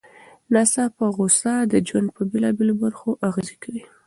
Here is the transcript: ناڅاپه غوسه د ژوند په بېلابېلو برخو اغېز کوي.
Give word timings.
ناڅاپه 0.53 1.05
غوسه 1.15 1.53
د 1.71 1.73
ژوند 1.87 2.07
په 2.15 2.21
بېلابېلو 2.31 2.73
برخو 2.83 3.09
اغېز 3.27 3.49
کوي. 3.63 3.83